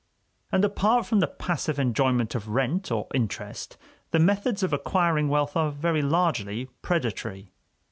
And 0.51 0.65
apart 0.65 1.05
from 1.05 1.19
the 1.19 1.27
passive 1.27 1.77
enjoyment 1.77 2.33
of 2.33 2.47
rent 2.49 2.89
or 2.91 3.05
interest, 3.13 3.77
the 4.09 4.17
methods 4.17 4.63
of 4.63 4.73
acquiring 4.73 5.29
wealth 5.29 5.55
are 5.55 5.69
very 5.69 6.01
largely 6.01 6.65
predatory. 6.81 7.51